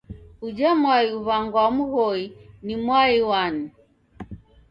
[0.45, 2.23] Uja mwai uw'angwaa Mghoi
[2.65, 3.65] ni mwai wani?